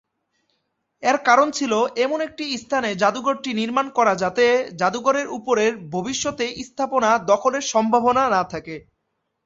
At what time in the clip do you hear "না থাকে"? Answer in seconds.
8.35-8.75